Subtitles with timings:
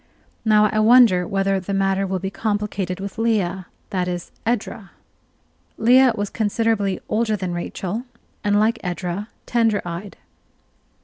[0.43, 4.89] Now I wonder whether the matter will be complicated with Leah that is, Edra?
[5.77, 8.05] Leah was considerably older than Rachel,
[8.43, 10.17] and, like Edra, tender eyed.